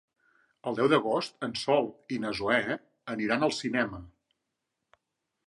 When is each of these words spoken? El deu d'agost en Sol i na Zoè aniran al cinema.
El 0.69 0.77
deu 0.77 0.87
d'agost 0.93 1.37
en 1.47 1.53
Sol 1.63 1.89
i 2.17 2.19
na 2.23 2.33
Zoè 2.39 2.59
aniran 3.17 3.49
al 3.51 3.55
cinema. 3.61 4.03